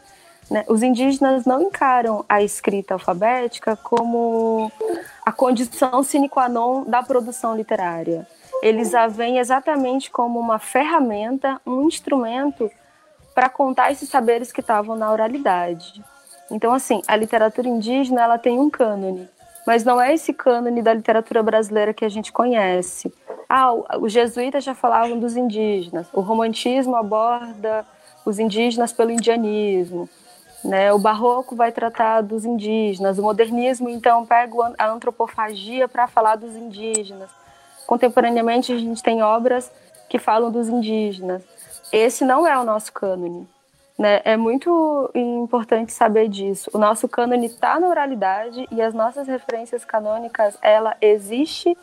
[0.67, 4.71] Os indígenas não encaram a escrita alfabética como
[5.25, 8.27] a condição sine qua non da produção literária.
[8.62, 12.71] Eles a veem exatamente como uma ferramenta, um instrumento
[13.34, 16.01] para contar esses saberes que estavam na oralidade.
[16.49, 19.27] Então, assim, a literatura indígena ela tem um cânone,
[19.65, 23.12] mas não é esse cânone da literatura brasileira que a gente conhece.
[23.49, 27.86] Ah, os jesuítas já falavam dos indígenas, o romantismo aborda
[28.25, 30.08] os indígenas pelo indianismo.
[30.65, 30.91] Né?
[30.91, 36.56] O barroco vai tratar dos indígenas, o modernismo, então, pega a antropofagia para falar dos
[36.56, 37.30] indígenas.
[37.86, 39.71] Contemporaneamente, a gente tem obras
[40.10, 41.43] que falam dos indígenas.
[41.93, 43.47] Esse não é o nosso cânone.
[43.97, 44.21] Né?
[44.25, 46.71] É muito importante saber disso.
[46.73, 51.78] O nosso cânone está na oralidade e as nossas referências canônicas, ela existe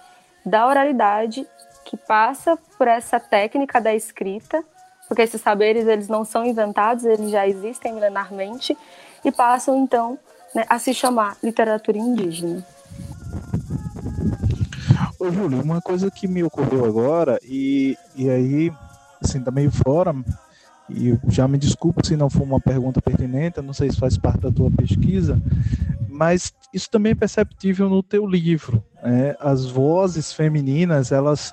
[0.44, 1.46] da oralidade
[1.84, 4.64] que passa por essa técnica da escrita
[5.12, 8.74] porque esses saberes eles não são inventados, eles já existem milenarmente
[9.22, 10.18] e passam então
[10.54, 12.64] né, a se chamar literatura indígena.
[15.18, 18.72] Ô Júlio, uma coisa que me ocorreu agora, e, e aí,
[19.22, 20.14] assim, tá meio fora,
[20.88, 24.40] e já me desculpa se não for uma pergunta pertinente, não sei se faz parte
[24.40, 25.38] da tua pesquisa,
[26.08, 28.82] mas isso também é perceptível no teu livro.
[29.02, 29.36] Né?
[29.38, 31.52] As vozes femininas, elas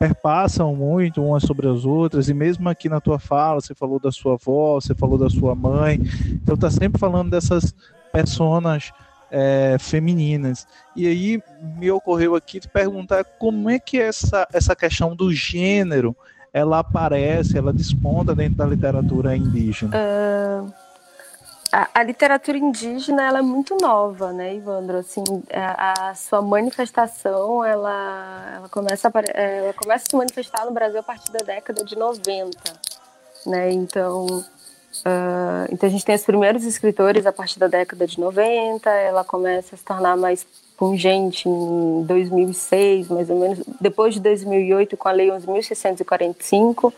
[0.00, 4.10] perpassam muito umas sobre as outras, e mesmo aqui na tua fala, você falou da
[4.10, 6.00] sua avó, você falou da sua mãe,
[6.42, 7.74] então tá sempre falando dessas
[8.10, 8.92] personas
[9.30, 10.66] é, femininas.
[10.96, 11.42] E aí
[11.76, 16.16] me ocorreu aqui te perguntar como é que essa, essa questão do gênero
[16.50, 19.92] ela aparece, ela desponta dentro da literatura indígena.
[19.94, 20.72] Uh,
[21.72, 24.98] a, a, literatura indígena ela é muito nova, né, Ivandro?
[24.98, 30.72] Assim, a, a sua manifestação ela, ela, começa a, ela começa a se manifestar no
[30.72, 32.58] Brasil a partir da década de 90,
[33.46, 33.70] né?
[33.72, 38.90] Então, uh, então a gente tem os primeiros escritores a partir da década de 90,
[38.90, 40.44] ela começa a se tornar mais
[40.76, 46.92] pungente em 2006, mais ou menos, depois de 2008 com a Lei 11.645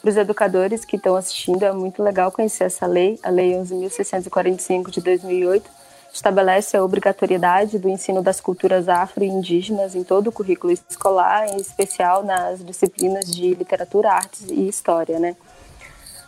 [0.00, 4.90] para os educadores que estão assistindo, é muito legal conhecer essa lei, a Lei 11.645
[4.90, 5.70] de 2008,
[6.12, 11.48] estabelece a obrigatoriedade do ensino das culturas afro e indígenas em todo o currículo escolar,
[11.48, 15.36] em especial nas disciplinas de literatura, artes e história, né?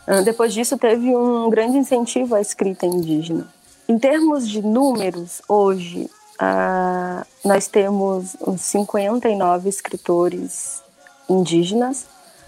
[0.06, 3.48] Ah, depois disso, teve um grande incentivo à escrita indígena.
[3.88, 6.08] Em termos de números, hoje,
[6.40, 10.82] uh, nós temos uns 59 escritores
[11.28, 12.06] indígenas,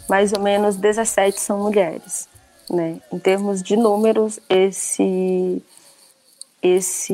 [0.09, 2.29] mais ou menos 17 são mulheres.
[2.71, 2.99] Né?
[3.13, 5.63] Em termos de números, esse
[6.63, 7.13] esse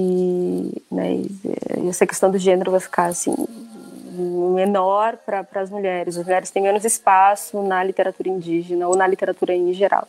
[0.91, 1.23] né,
[1.89, 3.35] essa questão do gênero vai ficar assim
[4.55, 6.17] menor para as mulheres.
[6.17, 10.07] As mulheres têm menos espaço na literatura indígena ou na literatura em geral.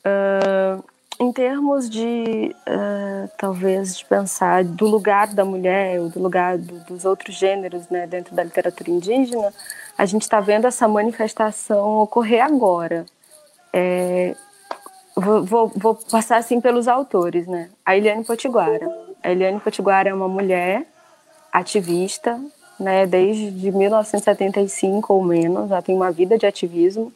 [0.00, 0.82] Uh,
[1.18, 6.80] em termos de uh, talvez de pensar do lugar da mulher ou do lugar do,
[6.84, 9.52] dos outros gêneros né, dentro da literatura indígena,
[10.00, 13.04] a gente está vendo essa manifestação ocorrer agora.
[13.70, 14.34] É,
[15.14, 17.68] vou, vou, vou, passar assim pelos autores, né?
[17.84, 18.88] A Eliane Potiguara.
[19.22, 20.86] A Eliane Potiguara é uma mulher
[21.52, 22.40] ativista,
[22.78, 23.04] né?
[23.04, 27.12] Desde 1975 ou menos, ela tem uma vida de ativismo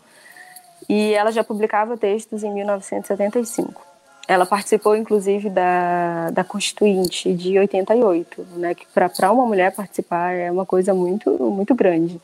[0.86, 3.80] e ela já publicava textos em 1975.
[4.28, 8.74] Ela participou, inclusive, da, da Constituinte de 88, né?
[8.74, 12.20] Que para uma mulher participar é uma coisa muito, muito grande.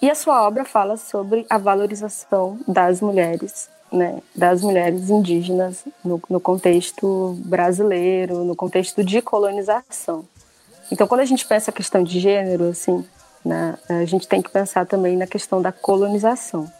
[0.00, 6.22] E a sua obra fala sobre a valorização das mulheres, né, das mulheres indígenas no,
[6.30, 10.24] no contexto brasileiro, no contexto de colonização.
[10.90, 13.04] Então, quando a gente pensa a questão de gênero, assim,
[13.44, 16.70] né, a gente tem que pensar também na questão da colonização.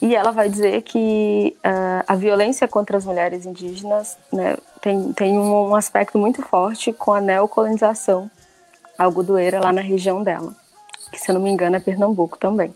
[0.00, 5.38] E ela vai dizer que uh, a violência contra as mulheres indígenas né, tem, tem
[5.38, 8.30] um, aspecto muito forte com a neocolonização
[8.96, 10.54] algodoeira lá na região dela
[11.10, 12.74] que se eu não me engano é Pernambuco também,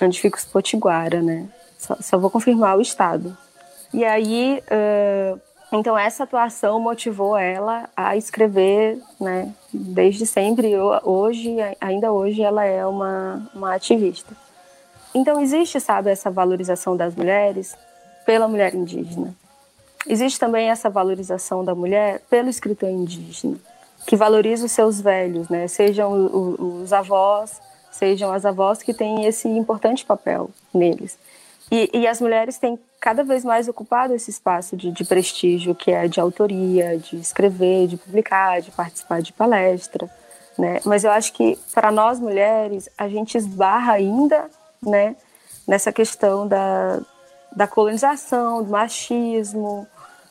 [0.00, 1.46] onde fica os Potiguara, né?
[1.78, 3.36] Só, só vou confirmar o estado.
[3.92, 5.40] E aí, uh,
[5.72, 9.52] então essa atuação motivou ela a escrever, né?
[9.72, 14.34] Desde sempre, hoje, ainda hoje, ela é uma, uma ativista.
[15.14, 17.76] Então existe, sabe, essa valorização das mulheres
[18.24, 19.34] pela mulher indígena.
[20.06, 23.56] Existe também essa valorização da mulher pelo escritor indígena
[24.06, 25.66] que valoriza os seus velhos, né?
[25.66, 26.12] Sejam
[26.82, 31.18] os, avós, sejam as avós que têm esse importante papel neles.
[31.70, 35.90] E, e, as mulheres têm cada vez mais ocupado esse espaço de, de, prestígio, que
[35.90, 40.08] é de autoria, de escrever, de publicar, de participar de palestra,
[40.56, 40.80] né?
[40.84, 44.48] Mas eu acho que para nós mulheres a gente esbarra ainda,
[44.80, 45.16] né,
[45.66, 47.00] nessa questão da,
[47.54, 49.84] da colonização, do machismo,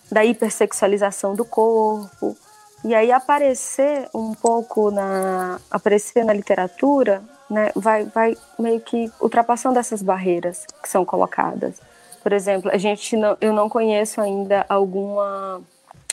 [0.09, 2.38] da hipersexualização do corpo,
[2.85, 9.79] e aí aparecer um pouco na aparecer na literatura, né, vai vai meio que ultrapassando
[9.79, 11.81] essas barreiras que são colocadas.
[12.21, 15.61] Por exemplo, a gente não, eu não conheço ainda alguma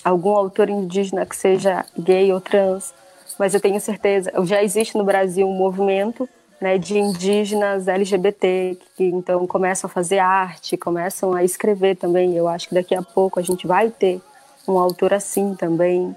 [0.02, 2.94] algum autor indígena que seja gay ou trans,
[3.38, 6.26] mas eu tenho certeza, já existe no Brasil um movimento
[6.58, 12.34] né, de indígenas LGBT que então começam a fazer arte, começam a escrever também.
[12.34, 14.22] Eu acho que daqui a pouco a gente vai ter
[14.66, 16.16] um autor assim também.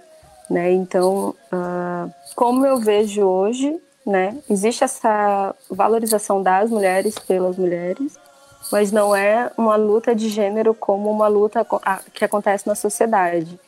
[0.49, 0.71] Né?
[0.73, 8.17] Então, uh, como eu vejo hoje, né, existe essa valorização das mulheres pelas mulheres,
[8.71, 11.65] mas não é uma luta de gênero como uma luta
[12.13, 13.59] que acontece na sociedade.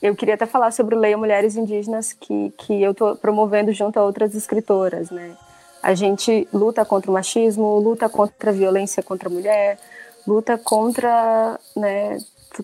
[0.00, 3.98] Eu queria até falar sobre o Leia Mulheres Indígenas, que, que eu estou promovendo junto
[3.98, 5.10] a outras escritoras.
[5.10, 5.36] Né?
[5.80, 9.78] A gente luta contra o machismo, luta contra a violência contra a mulher,
[10.26, 12.18] luta contra né,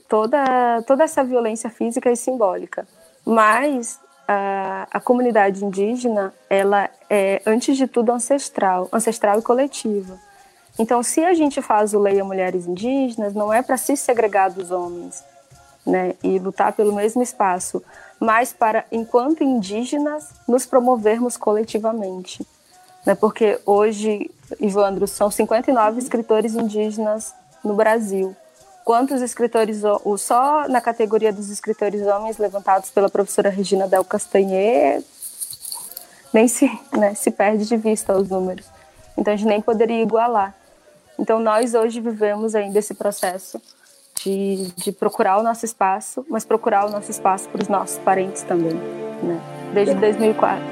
[0.08, 2.86] toda, toda essa violência física e simbólica.
[3.30, 10.18] Mas a, a comunidade indígena, ela é, antes de tudo, ancestral, ancestral e coletiva.
[10.78, 14.70] Então, se a gente faz o Leia Mulheres Indígenas, não é para se segregar dos
[14.70, 15.22] homens,
[15.84, 17.84] né, e lutar pelo mesmo espaço,
[18.18, 22.46] mas para, enquanto indígenas, nos promovermos coletivamente.
[23.04, 28.34] Né, porque hoje, Ivandro, são 59 escritores indígenas no Brasil
[28.88, 29.82] quantos escritores,
[30.16, 35.02] só na categoria dos escritores homens levantados pela professora Regina Del Castanher,
[36.32, 38.64] nem se, né, se perde de vista os números.
[39.14, 40.54] Então a gente nem poderia igualar.
[41.18, 43.60] Então nós hoje vivemos ainda esse processo
[44.24, 48.40] de, de procurar o nosso espaço, mas procurar o nosso espaço para os nossos parentes
[48.42, 49.38] também, né?
[49.74, 50.64] Desde 2004.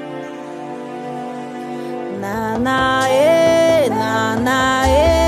[2.19, 5.26] Na, na, e, na, na, e.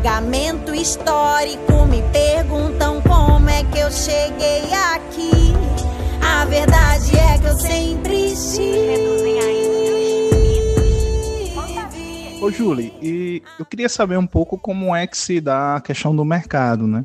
[0.00, 5.52] apagamento histórico, me perguntam como é que eu cheguei aqui.
[6.22, 8.80] A verdade é que eu sempre estive.
[12.40, 16.16] Ô, Julie, e eu queria saber um pouco como é que se dá a questão
[16.16, 17.04] do mercado, né?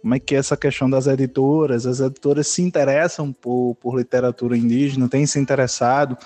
[0.00, 4.56] como é que é essa questão das editoras, as editoras se interessam por, por literatura
[4.56, 6.16] indígena, têm se interessado.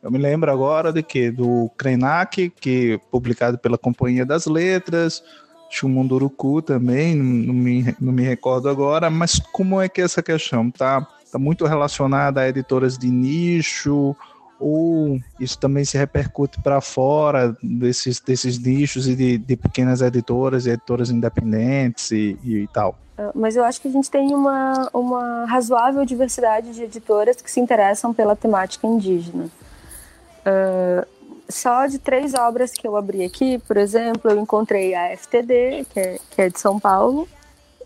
[0.00, 5.24] Eu me lembro agora de que do Krenak, que é publicado pela Companhia das Letras,
[5.68, 10.70] Chumunduruku também, não me, não me recordo agora, mas como é que é essa questão?
[10.70, 14.16] Tá, tá muito relacionada a editoras de nicho,
[14.58, 20.66] ou isso também se repercute para fora desses, desses nichos e de, de pequenas editoras
[20.66, 22.96] e editoras independentes e, e tal?
[23.18, 27.50] Ah, mas eu acho que a gente tem uma, uma razoável diversidade de editoras que
[27.50, 29.48] se interessam pela temática indígena.
[30.46, 31.06] Uh,
[31.48, 36.00] só de três obras que eu abri aqui, por exemplo, eu encontrei a FTD, que
[36.00, 37.28] é, que é de São Paulo,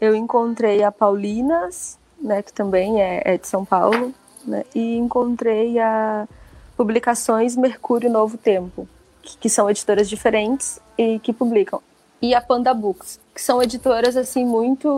[0.01, 5.79] eu encontrei a Paulinas, né, que também é, é de São Paulo, né, e encontrei
[5.79, 6.27] a
[6.77, 8.89] Publicações Mercúrio Novo Tempo,
[9.23, 11.83] que, que são editoras diferentes e que publicam.
[12.23, 14.89] E a Panda Books, que são editoras assim muito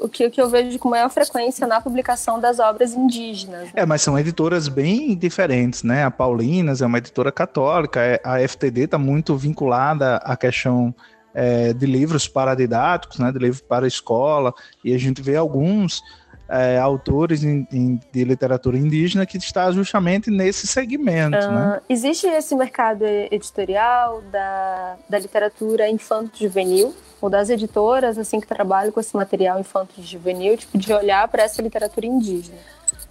[0.00, 3.64] o que, que eu vejo com maior frequência na publicação das obras indígenas.
[3.64, 3.70] Né?
[3.74, 6.04] É, mas são editoras bem diferentes, né?
[6.04, 10.94] A Paulinas é uma editora católica, é, a FTD está muito vinculada à questão
[11.34, 13.32] é, de livros paradidáticos, né?
[13.32, 14.54] De livros para escola,
[14.84, 16.00] e a gente vê alguns
[16.48, 21.36] é, autores de literatura indígena que está justamente nesse segmento.
[21.36, 21.80] Uh, né?
[21.88, 29.00] Existe esse mercado editorial da, da literatura infanto-juvenil, ou das editoras assim que trabalham com
[29.00, 32.58] esse material infanto-juvenil, tipo, de olhar para essa literatura indígena.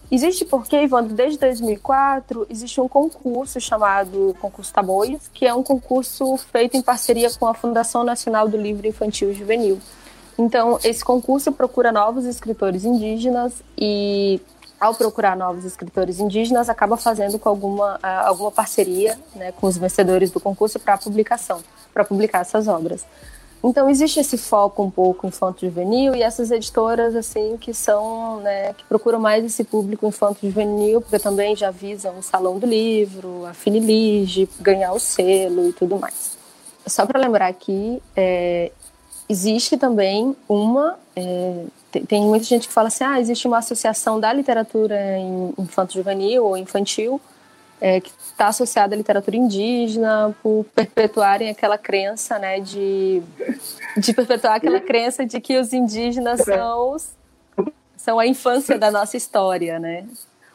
[0.10, 6.38] Existe porque, Ivandro, desde 2004, existe um concurso chamado Concurso Tamoios, que é um concurso
[6.38, 9.82] feito em parceria com a Fundação Nacional do Livro Infantil e Juvenil.
[10.38, 14.40] Então, esse concurso procura novos escritores indígenas e,
[14.80, 20.30] ao procurar novos escritores indígenas, acaba fazendo com alguma, alguma parceria né, com os vencedores
[20.30, 21.62] do concurso para publicação,
[21.94, 23.04] para publicar essas obras.
[23.64, 28.84] Então existe esse foco um pouco infanto-juvenil e essas editoras assim que são, né, que
[28.86, 34.48] procuram mais esse público infanto-juvenil, porque também já visam o Salão do Livro, a Finilige,
[34.60, 36.38] ganhar o selo e tudo mais.
[36.86, 38.72] Só para lembrar aqui, é,
[39.30, 40.98] existe também uma.
[41.16, 41.66] É,
[42.08, 45.18] tem, muita gente que fala assim: ah, existe uma associação da literatura
[45.58, 47.20] infanto-juvenil ou infantil
[47.80, 53.22] é, que está associada à literatura indígena por perpetuarem aquela crença, né, de,
[53.98, 56.98] de perpetuar aquela crença de que os indígenas são,
[57.96, 60.06] são a infância da nossa história, né?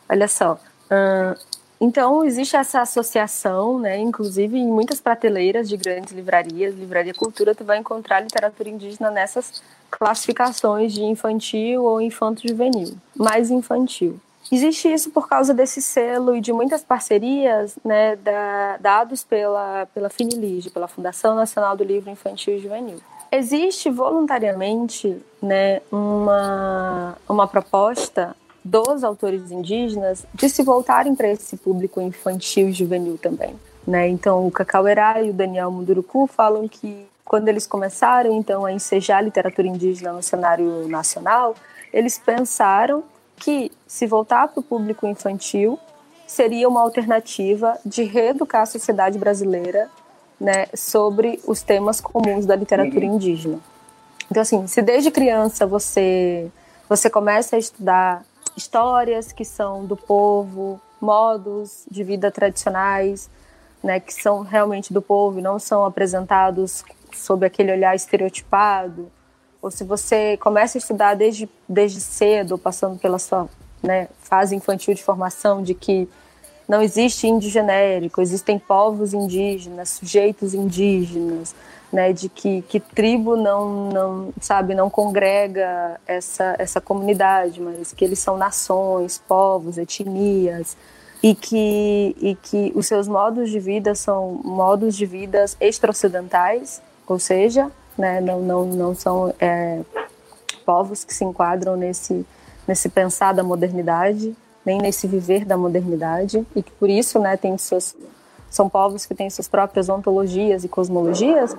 [0.09, 0.59] Olha só.
[0.91, 1.39] Uh,
[1.85, 3.99] então, existe essa associação, né?
[3.99, 9.61] Inclusive, em muitas prateleiras de grandes livrarias, Livraria Cultura, tu vai encontrar literatura indígena nessas
[9.91, 14.20] classificações de infantil ou infanto-juvenil, mais infantil.
[14.53, 20.09] Existe isso por causa desse selo e de muitas parcerias né, da, dados pela, pela
[20.09, 23.01] Finilige, pela Fundação Nacional do Livro Infantil e Juvenil.
[23.33, 32.01] Existe voluntariamente né, uma, uma proposta dos autores indígenas de se voltarem para esse público
[32.01, 33.55] infantil e juvenil também.
[33.87, 34.09] Né?
[34.09, 39.19] Então, o Cacauerá e o Daniel Munduruku falam que quando eles começaram então a ensejar
[39.19, 41.55] a literatura indígena no cenário nacional,
[41.93, 43.03] eles pensaram
[43.37, 45.79] que se voltar para o público infantil
[46.27, 49.91] seria uma alternativa de reeducar a sociedade brasileira
[50.41, 53.17] né, sobre os temas comuns da literatura uhum.
[53.17, 53.59] indígena.
[54.31, 56.51] Então, assim, se desde criança você
[56.89, 58.23] você começa a estudar
[58.57, 63.28] histórias que são do povo, modos de vida tradicionais,
[63.82, 69.11] né, que são realmente do povo e não são apresentados sob aquele olhar estereotipado,
[69.61, 73.48] ou se você começa a estudar desde, desde cedo, passando pela sua
[73.82, 76.09] né, fase infantil de formação, de que
[76.68, 81.55] não existe índio genérico, existem povos indígenas, sujeitos indígenas,
[81.93, 88.05] né, de que, que tribo não, não, sabe, não congrega essa, essa comunidade, mas que
[88.05, 90.76] eles são nações, povos, etnias,
[91.22, 97.18] e que, e que os seus modos de vida são modos de vida extra-ocidentais, ou
[97.18, 99.82] seja, né, não, não, não são é,
[100.64, 102.26] povos que se enquadram nesse,
[102.66, 104.34] nesse pensar da modernidade,
[104.64, 107.95] nem nesse viver da modernidade, e que por isso né, tem seus
[108.53, 111.57] são povos que têm suas próprias ontologias e cosmologias.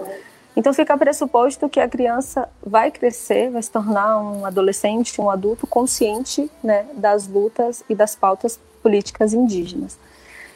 [0.56, 5.66] Então fica pressuposto que a criança vai crescer, vai se tornar um adolescente, um adulto
[5.66, 9.98] consciente né, das lutas e das pautas políticas indígenas.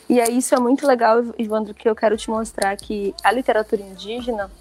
[0.07, 3.81] E aí isso é muito legal, Ivandro, que eu quero te mostrar que a literatura
[3.81, 4.51] indígena,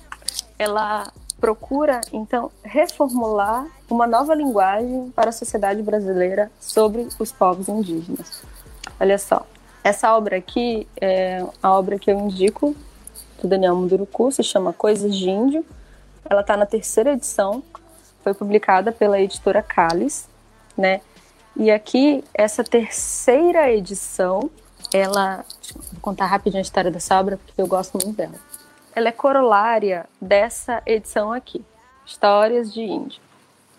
[0.58, 8.42] ela procura então reformular uma nova linguagem para a sociedade brasileira sobre os povos indígenas.
[8.98, 9.46] Olha só,
[9.86, 12.74] essa obra aqui é a obra que eu indico
[13.40, 15.64] do Daniel Munduruku, se chama Coisas de Índio.
[16.28, 17.62] Ela está na terceira edição,
[18.24, 20.28] foi publicada pela editora Calis,
[20.76, 21.00] né?
[21.54, 24.50] E aqui, essa terceira edição,
[24.92, 25.44] ela.
[25.92, 28.34] Vou contar rapidinho a história dessa obra, porque eu gosto muito dela.
[28.92, 31.64] Ela é corolária dessa edição aqui,
[32.04, 33.20] Histórias de Índio.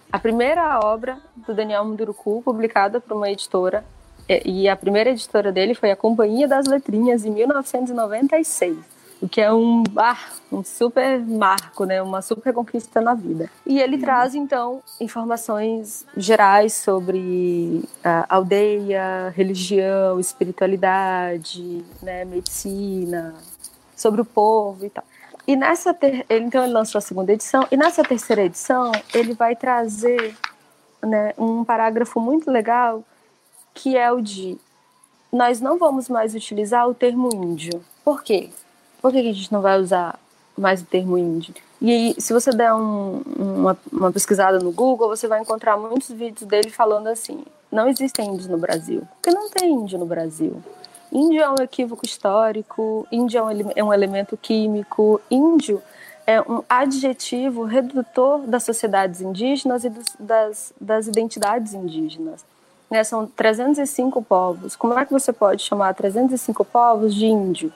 [0.09, 3.83] A primeira obra do Daniel Munduruku, publicada por uma editora
[4.29, 8.77] e a primeira editora dele foi a Companhia das Letrinhas, em 1996.
[9.19, 10.17] O que é um, ah,
[10.51, 12.01] um super marco, né?
[12.01, 13.49] uma super conquista na vida.
[13.65, 14.01] E ele uhum.
[14.01, 22.25] traz, então, informações gerais sobre a aldeia, religião, espiritualidade, né?
[22.25, 23.33] medicina,
[23.95, 25.03] sobre o povo e tal.
[25.47, 26.25] E nessa ter...
[26.29, 30.35] então ele lançou a segunda edição e nessa terceira edição ele vai trazer
[31.01, 33.03] né, um parágrafo muito legal
[33.77, 34.57] que é o de
[35.31, 37.83] nós não vamos mais utilizar o termo índio.
[38.03, 38.49] Por quê?
[39.01, 40.19] Por que a gente não vai usar
[40.57, 41.53] mais o termo índio?
[41.79, 46.09] E aí, se você der um, uma, uma, pesquisada no Google, você vai encontrar muitos
[46.09, 49.03] vídeos dele falando assim: não existem índios no Brasil.
[49.21, 50.63] Porque não tem índio no Brasil.
[51.11, 55.81] Índio é um equívoco histórico, índio é um, é um elemento químico, índio
[56.25, 62.43] é um adjetivo redutor das sociedades indígenas e dos, das, das identidades indígenas.
[62.89, 64.75] Né, são 305 povos.
[64.75, 67.73] Como é que você pode chamar 305 povos de índio?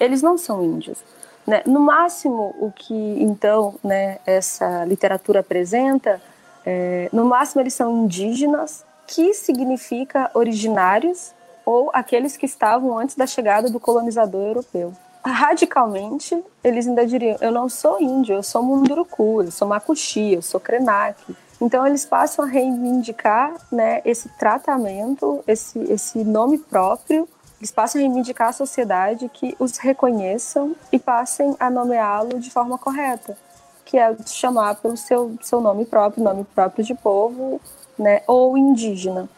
[0.00, 0.98] Eles não são índios.
[1.46, 1.62] Né?
[1.64, 6.20] No máximo, o que então né, essa literatura apresenta,
[6.66, 11.32] é, no máximo eles são indígenas, que significa originários
[11.64, 14.92] ou aqueles que estavam antes da chegada do colonizador europeu.
[15.24, 20.42] Radicalmente, eles ainda diriam: eu não sou índio, eu sou munduruku, eu sou macuxi, eu
[20.42, 21.18] sou krenak.
[21.60, 27.28] Então eles passam a reivindicar né, esse tratamento, esse, esse nome próprio
[27.58, 32.78] eles passam a reivindicar a sociedade que os reconheçam e passem a nomeá-lo de forma
[32.78, 33.36] correta,
[33.84, 37.60] que é chamar pelo seu, seu nome próprio, nome próprio de povo,
[37.98, 39.28] né, ou indígena.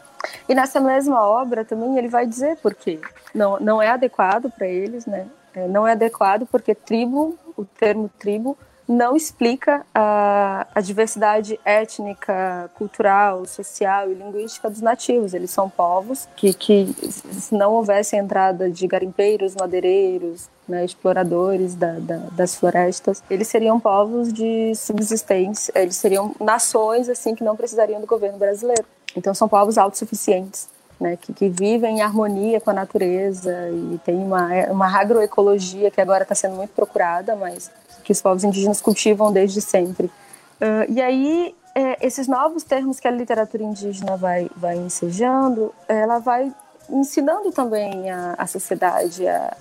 [0.47, 2.99] E nessa mesma obra também ele vai dizer por quê.
[3.33, 5.27] Não, não é adequado para eles, né?
[5.53, 8.55] É, não é adequado porque tribo, o termo tribo,
[8.91, 15.33] não explica a, a, diversidade étnica, cultural, social e linguística dos nativos.
[15.33, 21.93] Eles são povos que, que se não houvesse entrada de garimpeiros, madeireiros, né, exploradores da,
[21.99, 27.99] da, das florestas, eles seriam povos de subsistência, eles seriam nações assim que não precisariam
[27.99, 28.85] do governo brasileiro.
[29.15, 30.69] Então são povos autossuficientes.
[30.99, 35.99] Né, que, que, vivem em harmonia com a natureza e tem uma, uma agroecologia que
[35.99, 37.71] agora está sendo muito procurada, mas
[38.11, 40.07] que os povos indígenas cultivam desde sempre.
[40.07, 46.19] Uh, e aí, é, esses novos termos que a literatura indígena vai, vai ensejando, ela
[46.19, 46.53] vai
[46.89, 49.55] ensinando também a, a sociedade a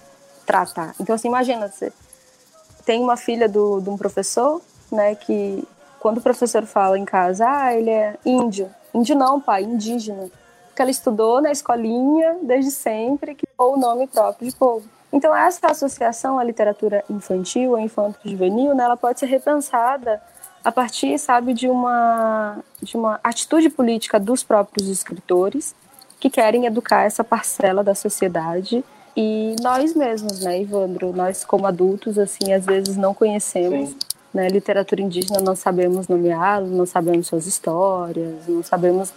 [0.45, 0.95] tratar.
[1.01, 1.93] Então, assim, imagina, você
[2.85, 5.63] tem uma filha do, de um professor, né, que
[6.01, 8.69] quando o professor fala em casa, ah, ele é índio.
[8.93, 10.29] Índio não, pai, indígena.
[10.75, 14.89] Que ela estudou na escolinha desde sempre, que ou o nome próprio de povo.
[15.13, 20.21] Então, essa associação à literatura infantil, à infanto-juvenil, né, ela pode ser repensada
[20.65, 25.75] a partir, sabe, de uma, de uma atitude política dos próprios escritores
[26.21, 28.85] que querem educar essa parcela da sociedade.
[29.17, 33.97] E nós mesmos, né, Ivandro, nós como adultos, assim, às vezes não conhecemos
[34.33, 39.13] né, literatura indígena, não sabemos nomeá-la, não sabemos suas histórias, não sabemos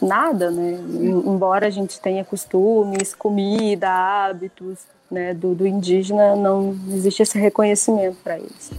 [0.00, 0.78] nada, né,
[1.26, 4.78] embora a gente tenha costumes, comida, hábitos,
[5.10, 8.70] né, do, do indígena, não existe esse reconhecimento para eles.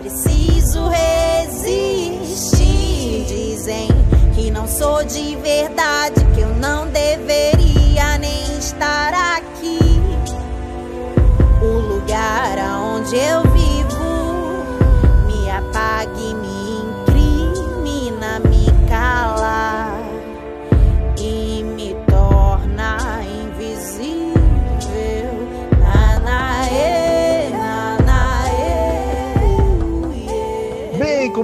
[0.00, 2.64] Preciso resistir,
[3.26, 3.88] dizem
[4.34, 9.78] que não sou de verdade, que eu não deveria nem estar aqui.
[11.62, 13.61] O lugar aonde eu vivo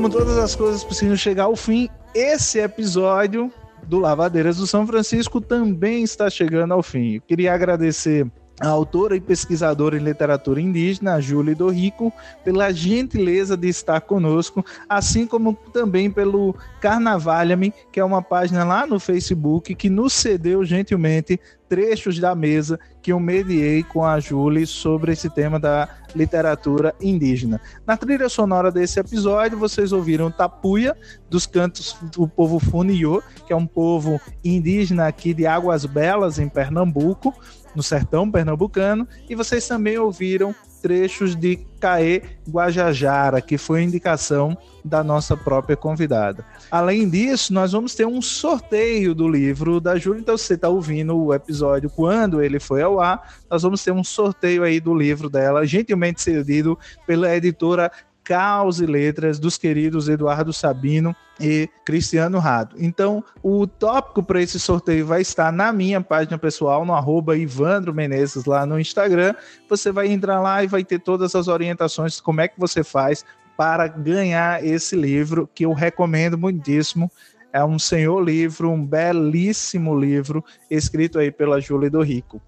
[0.08, 3.52] como todas as coisas precisam chegar ao fim, esse episódio
[3.86, 7.16] do Lavadeiras do São Francisco também está chegando ao fim.
[7.16, 8.26] Eu queria agradecer
[8.60, 12.12] a autora e pesquisadora em literatura indígena, Júlia Dorico,
[12.44, 18.86] pela gentileza de estar conosco, assim como também pelo Carnavalha-me, que é uma página lá
[18.86, 21.38] no Facebook que nos cedeu gentilmente
[21.68, 27.60] trechos da mesa que eu mediei com a Júlia sobre esse tema da literatura indígena.
[27.86, 30.96] Na trilha sonora desse episódio, vocês ouviram Tapuia,
[31.28, 36.48] dos cantos do povo Funiô, que é um povo indígena aqui de Águas Belas, em
[36.48, 37.34] Pernambuco
[37.78, 40.52] no sertão pernambucano, e vocês também ouviram
[40.82, 46.44] trechos de Caê Guajajara, que foi indicação da nossa própria convidada.
[46.72, 50.68] Além disso, nós vamos ter um sorteio do livro da Júlia, então se você está
[50.68, 54.92] ouvindo o episódio quando ele foi ao ar, nós vamos ter um sorteio aí do
[54.92, 56.76] livro dela, gentilmente cedido
[57.06, 57.92] pela editora
[58.28, 62.76] Caos e Letras dos queridos Eduardo Sabino e Cristiano Rado.
[62.78, 67.94] Então, o tópico para esse sorteio vai estar na minha página pessoal, no arroba Ivandro
[67.94, 69.34] Menezes, lá no Instagram.
[69.70, 73.24] Você vai entrar lá e vai ter todas as orientações como é que você faz
[73.56, 77.10] para ganhar esse livro, que eu recomendo muitíssimo.
[77.50, 82.42] É um senhor livro, um belíssimo livro, escrito aí pela Júlia do Rico.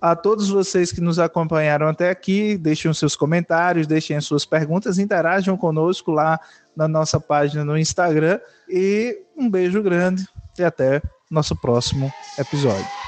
[0.00, 2.56] A todos vocês que nos acompanharam até aqui.
[2.56, 6.38] Deixem seus comentários, deixem as suas perguntas, interajam conosco lá
[6.76, 8.38] na nossa página no Instagram.
[8.68, 10.26] E um beijo grande
[10.58, 13.05] e até nosso próximo episódio.